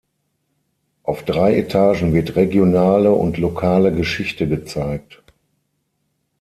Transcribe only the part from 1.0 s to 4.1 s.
Auf drei Etagen wird regionale und lokale